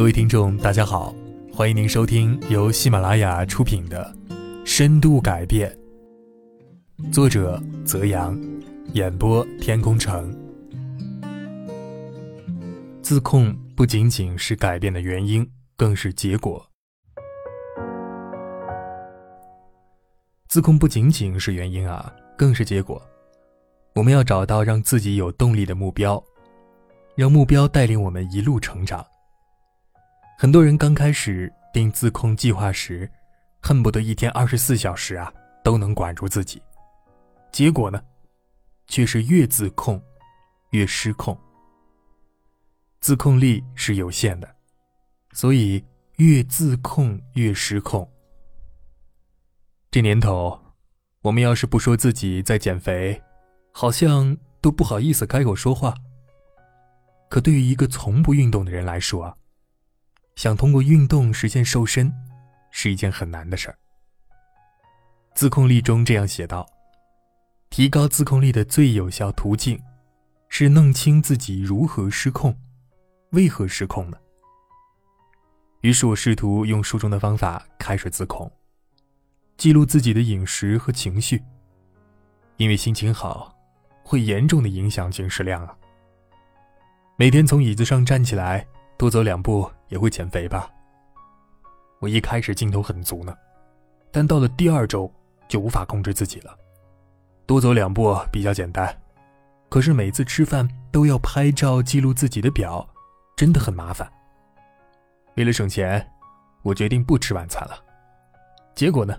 [0.00, 1.14] 各位听众，大家好，
[1.52, 4.10] 欢迎您收听由喜马拉雅出品的
[4.64, 5.70] 《深度改变》，
[7.12, 8.34] 作者泽阳，
[8.94, 10.34] 演播天空城。
[13.02, 15.46] 自控不仅仅是改变的原因，
[15.76, 16.66] 更是结果。
[20.48, 23.02] 自控不仅仅是原因啊，更是结果。
[23.94, 26.24] 我们要找到让自己有动力的目标，
[27.14, 29.04] 让目标带领我们一路成长。
[30.40, 33.06] 很多人刚开始定自控计划时，
[33.60, 35.30] 恨不得一天二十四小时啊
[35.62, 36.62] 都能管住自己，
[37.52, 38.02] 结果呢，
[38.86, 40.02] 却是越自控
[40.70, 41.38] 越失控。
[43.02, 44.48] 自控力是有限的，
[45.32, 45.84] 所以
[46.16, 48.10] 越自控越失控。
[49.90, 50.58] 这年头，
[51.20, 53.22] 我们要是不说自己在减肥，
[53.72, 55.94] 好像都不好意思开口说话。
[57.28, 59.36] 可对于一个从不运动的人来说啊。
[60.40, 62.10] 想通过运动实现瘦身，
[62.70, 63.76] 是一件很难的事儿。
[65.34, 66.66] 自控力中这样写道
[67.68, 69.78] ：“提高自控力的最有效途径，
[70.48, 72.56] 是弄清自己如何失控，
[73.32, 74.16] 为何失控呢？”
[75.82, 78.50] 于是我试图用书中的方法开始自控，
[79.58, 81.42] 记录自己的饮食和情绪，
[82.56, 83.54] 因为心情好，
[84.02, 85.76] 会严重的影响进食量啊。
[87.16, 88.66] 每天从椅子上站起来。
[88.96, 90.70] 多走两步也会减肥吧？
[92.00, 93.36] 我一开始劲头很足呢，
[94.10, 95.12] 但到了第二周
[95.46, 96.56] 就无法控制自己了。
[97.44, 98.96] 多走两步比较简单，
[99.68, 102.88] 可是每次吃饭都要拍照记录自己的表，
[103.36, 104.10] 真的很麻烦。
[105.36, 106.10] 为了省钱，
[106.62, 107.78] 我决定不吃晚餐了。
[108.74, 109.18] 结果呢，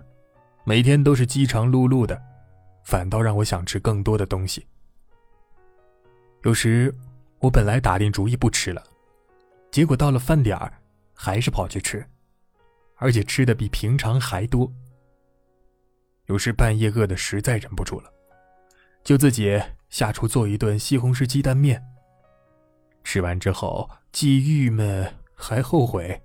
[0.64, 2.20] 每天都是饥肠辘辘的，
[2.84, 4.66] 反倒让我想吃更多的东西。
[6.44, 6.92] 有时
[7.40, 8.82] 我本来打定主意不吃了。
[9.72, 10.74] 结果到了饭点儿，
[11.14, 12.06] 还是跑去吃，
[12.98, 14.72] 而且吃的比平常还多。
[16.26, 18.12] 有时半夜饿的实在忍不住了，
[19.04, 21.82] 就自己下厨做一顿西红柿鸡蛋面。
[23.04, 26.22] 吃完之后既郁闷还后悔。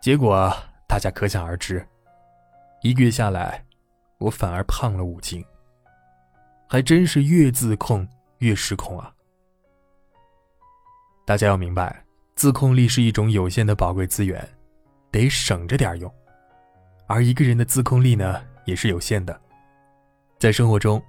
[0.00, 0.52] 结果
[0.88, 1.86] 大家可想而知，
[2.82, 3.64] 一个月下来，
[4.18, 5.44] 我反而胖了五斤。
[6.68, 8.06] 还真是越自控
[8.38, 9.12] 越失控啊！
[11.30, 12.04] 大家要明白，
[12.34, 14.44] 自控力是一种有限的宝贵资源，
[15.12, 16.12] 得省着点用。
[17.06, 19.40] 而一个人的自控力呢，也是有限的。
[20.40, 21.00] 在生活中，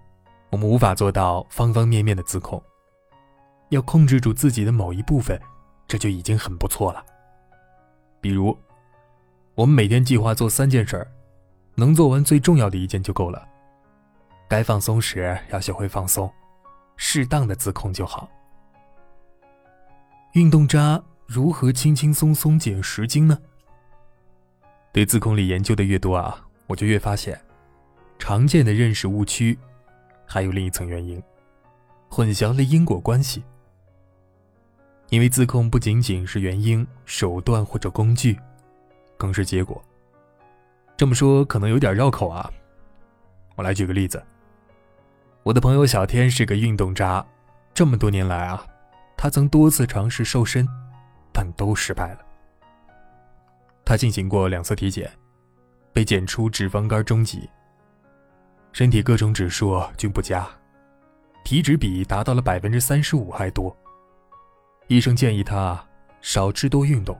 [0.52, 2.62] 我们无法做到方方面面的自控，
[3.70, 5.42] 要控制住自己的某一部分，
[5.88, 7.04] 这就已经很不错了。
[8.22, 8.56] 比如，
[9.56, 11.08] 我们每天计划做三件事儿，
[11.74, 13.44] 能做完最重要的一件就够了。
[14.48, 16.32] 该放松时要学会放松，
[16.96, 18.30] 适当的自控就好。
[20.34, 23.38] 运动渣如何轻轻松松减十斤呢？
[24.94, 27.38] 对自控力研究的越多啊，我就越发现，
[28.18, 29.60] 常见的认识误区，
[30.26, 31.22] 还有另一层原因，
[32.10, 33.44] 混淆了因果关系。
[35.10, 38.40] 因为自控不仅仅是原因、手段或者工具，
[39.18, 39.84] 更是结果。
[40.96, 42.50] 这么说可能有点绕口啊，
[43.58, 44.24] 我来举个例子。
[45.44, 47.26] 我的朋友小天是个运动渣，
[47.74, 48.66] 这么多年来啊。
[49.22, 50.68] 他曾多次尝试瘦身，
[51.32, 52.26] 但都失败了。
[53.86, 55.12] 他进行过两次体检，
[55.94, 57.48] 被检出脂肪肝中级，
[58.72, 60.50] 身体各种指数均不佳，
[61.44, 63.78] 体脂比达到了百分之三十五还多。
[64.88, 65.80] 医生建议他
[66.22, 67.16] 少吃多运动，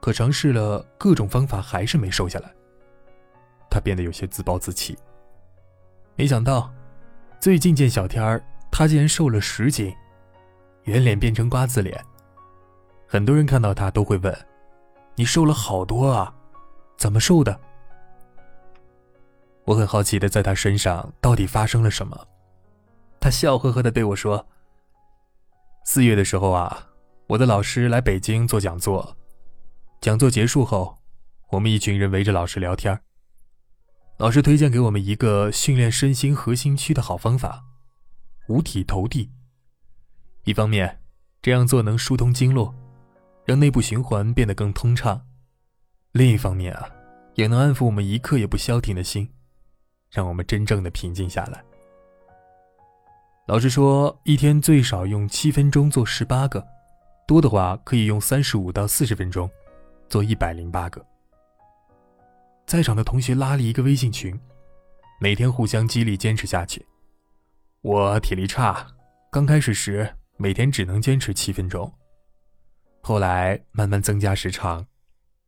[0.00, 2.54] 可尝试了各种方法还是没瘦下来。
[3.68, 4.96] 他变得有些自暴自弃。
[6.14, 6.72] 没想到，
[7.40, 8.40] 最近见小天儿，
[8.70, 9.92] 他竟然瘦了十斤。
[10.88, 12.02] 圆脸变成瓜子脸，
[13.06, 14.46] 很多人看到他都会问
[15.16, 16.34] ：“你瘦了好多啊，
[16.96, 17.60] 怎么瘦的？”
[19.66, 22.26] 我很好奇的在他身上到底发生了什么。
[23.20, 24.46] 他笑呵呵的对我说
[25.84, 26.88] ：“四月的时候啊，
[27.26, 29.14] 我的老师来北京做讲座，
[30.00, 30.96] 讲座结束后，
[31.50, 32.98] 我们一群人围着老师聊天。
[34.16, 37.62] 老师推荐给我们一个训练身心核心区的好方法——
[38.48, 39.30] 五体投地。”
[40.48, 40.98] 一方面，
[41.42, 42.74] 这样做能疏通经络，
[43.44, 45.20] 让内部循环变得更通畅；
[46.12, 46.88] 另一方面啊，
[47.34, 49.28] 也能安抚我们一刻也不消停的心，
[50.10, 51.62] 让我们真正的平静下来。
[53.46, 56.66] 老师说，一天最少用七分钟做十八个，
[57.26, 59.50] 多的话可以用三十五到四十分钟，
[60.08, 61.04] 做一百零八个。
[62.64, 64.34] 在场的同学拉了一个微信群，
[65.20, 66.86] 每天互相激励，坚持下去。
[67.82, 68.86] 我体力差，
[69.30, 70.10] 刚开始时。
[70.40, 71.92] 每天只能坚持七分钟，
[73.00, 74.86] 后来慢慢增加时长，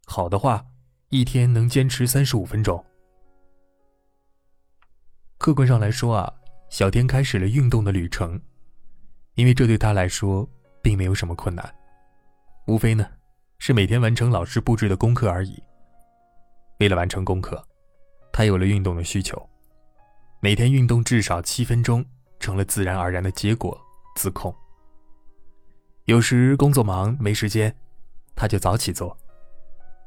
[0.04, 0.66] 好的话，
[1.10, 2.84] 一天能坚持三十五分钟。
[5.38, 6.34] 客观上来说啊，
[6.70, 8.38] 小天开始了运动的旅程，
[9.34, 10.46] 因为这对他来说
[10.82, 11.72] 并没有什么困难，
[12.66, 13.08] 无非呢
[13.58, 15.62] 是每天完成老师布置的功课而已。
[16.81, 17.64] 为了完成功课，
[18.32, 19.40] 他有了运动的需求，
[20.40, 22.04] 每天运动至少七分钟，
[22.40, 23.81] 成了自然而然的结果。
[24.16, 24.52] 自控。
[26.11, 27.73] 有时工作忙没时间，
[28.35, 29.17] 他就早起做。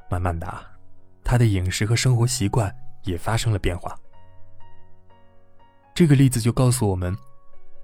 [0.10, 0.46] 慢慢的，
[1.24, 2.70] 他的饮食和生活习惯
[3.04, 3.98] 也发生了变化。
[5.96, 7.16] 这个例子就告诉我们，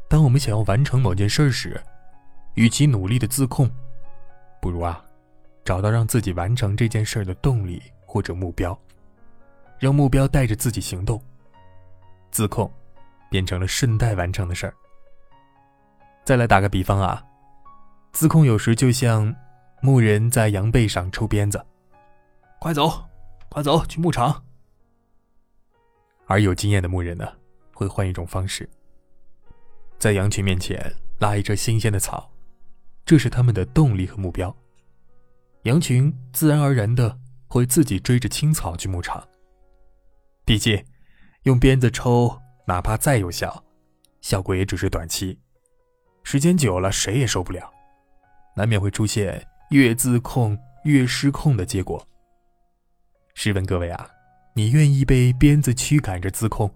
[0.09, 1.81] 当我们想要完成某件事时，
[2.55, 3.71] 与其努力的自控，
[4.61, 5.01] 不如啊，
[5.63, 8.77] 找到让自己完成这件事的动力或者目标，
[9.79, 11.23] 让目标带着自己行动。
[12.31, 12.69] 自控，
[13.31, 14.73] 变成了顺带完成的事儿。
[16.25, 17.23] 再来打个比方啊，
[18.11, 19.33] 自控有时就像
[19.81, 21.63] 牧人在羊背上抽鞭子，
[22.59, 23.03] 快走，
[23.49, 24.43] 快走去牧场。
[26.25, 27.31] 而有经验的牧人呢，
[27.73, 28.69] 会换一种方式，
[29.97, 32.29] 在羊群面前拉一车新鲜的草，
[33.05, 34.55] 这是他们的动力和目标。
[35.63, 37.17] 羊群自然而然的
[37.47, 39.25] 会自己追着青草去牧场。
[40.45, 40.83] 毕竟，
[41.43, 43.63] 用鞭子抽，哪怕再有效，
[44.21, 45.39] 效果也只是短期。
[46.23, 47.71] 时间久了，谁也受不了，
[48.55, 52.05] 难免会出现越自控越失控的结果。
[53.33, 54.09] 试问各位啊，
[54.53, 56.69] 你愿意被鞭子驱赶着自控，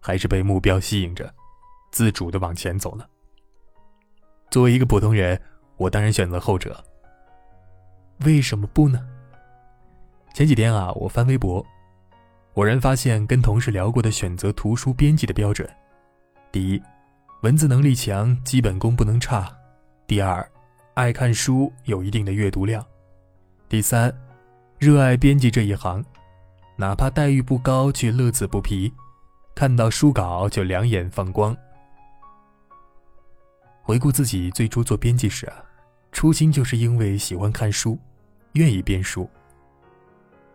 [0.00, 1.32] 还是被目标吸引着，
[1.90, 3.04] 自主的往前走呢？
[4.50, 5.40] 作为一个普通人，
[5.76, 6.82] 我当然选择后者。
[8.24, 9.06] 为什么不呢？
[10.34, 11.64] 前几天啊，我翻微博，
[12.54, 15.68] 偶然发现跟同事聊过的选择图书编辑的标准：
[16.50, 16.82] 第一。
[17.42, 19.52] 文字能力强，基本功不能差。
[20.06, 20.48] 第二，
[20.94, 22.84] 爱看书，有一定的阅读量。
[23.66, 24.14] 第三，
[24.78, 26.04] 热爱编辑这一行，
[26.76, 28.92] 哪怕待遇不高，却乐此不疲，
[29.54, 31.56] 看到书稿就两眼放光。
[33.80, 35.64] 回顾自己最初做编辑时啊，
[36.12, 37.98] 初心就是因为喜欢看书，
[38.52, 39.28] 愿意编书。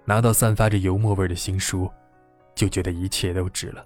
[0.06, 1.92] 拿到散发着油墨味的新书，
[2.54, 3.83] 就觉得一切都值了。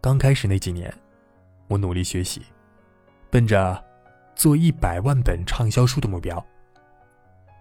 [0.00, 0.92] 刚开始那几年。
[1.66, 2.42] 我努力学习，
[3.30, 3.82] 奔着
[4.34, 6.44] 做一百万本畅销书的目标。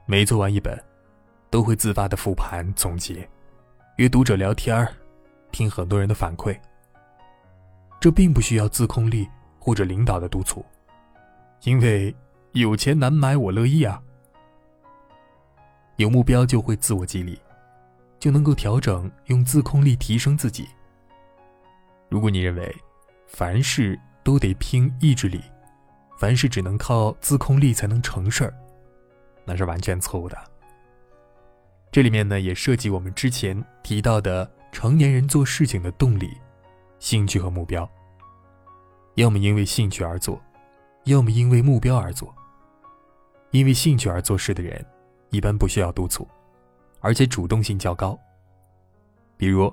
[0.05, 0.77] 每做完一本，
[1.49, 3.27] 都会自发的复盘总结，
[3.97, 4.87] 与读者聊天
[5.51, 6.57] 听很多人的反馈。
[7.99, 9.29] 这并不需要自控力
[9.59, 10.65] 或者领导的督促，
[11.63, 12.13] 因为
[12.51, 14.01] 有钱难买我乐意啊。
[15.97, 17.39] 有目标就会自我激励，
[18.19, 20.67] 就能够调整，用自控力提升自己。
[22.09, 22.75] 如果你认为，
[23.27, 25.41] 凡事都得拼意志力，
[26.17, 28.53] 凡事只能靠自控力才能成事儿，
[29.45, 30.37] 那是完全错误的。
[31.91, 36.31] 这里面呢，也涉及我们之前提到的成年人做事情的动力、
[36.99, 37.87] 兴趣和目标。
[39.15, 40.41] 要么因为兴趣而做，
[41.03, 42.33] 要么因为目标而做。
[43.51, 44.83] 因为兴趣而做事的人，
[45.29, 46.27] 一般不需要督促，
[46.99, 48.17] 而且主动性较高。
[49.37, 49.71] 比如，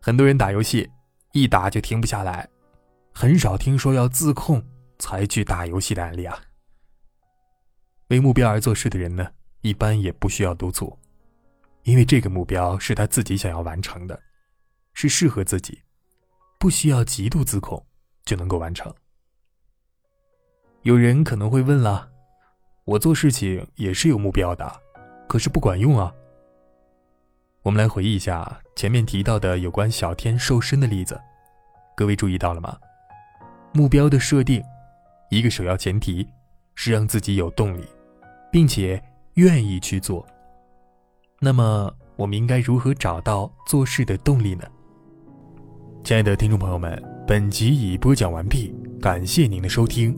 [0.00, 0.88] 很多人打游戏，
[1.32, 2.48] 一打就停不下来。
[3.12, 4.62] 很少听说要自控
[5.02, 6.40] 才去打游戏的案例啊。
[8.06, 9.26] 为目标而做事的人呢，
[9.62, 10.96] 一般也不需要督促，
[11.82, 14.22] 因为这个目标是他自己想要完成的，
[14.94, 15.82] 是适合自己，
[16.56, 17.84] 不需要极度自控
[18.24, 18.94] 就能够完成。
[20.82, 22.08] 有人可能会问了，
[22.84, 24.80] 我做事情也是有目标的，
[25.28, 26.14] 可是不管用啊。
[27.62, 31.20] 我们来回忆一下前面提到的有关小天瘦身的例子，
[31.96, 32.78] 各位注意到了吗？
[33.72, 34.62] 目标的设定，
[35.32, 36.28] 一个首要前提
[36.74, 37.82] 是让自己有动力，
[38.50, 39.02] 并且
[39.36, 40.26] 愿意去做。
[41.40, 44.64] 那么，我们应该如何找到做事的动力呢？
[46.04, 50.14] 亲爱的听众朋友们，本集已播讲完毕，感谢您的收听。